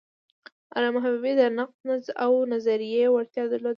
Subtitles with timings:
[0.75, 3.69] علامه حبیبي د نقد او نظریې وړتیا درلوده.